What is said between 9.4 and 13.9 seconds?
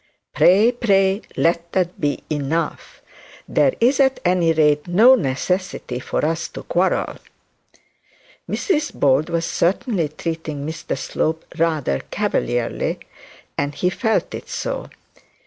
certainly treating Mr Slope rather cavalierly, and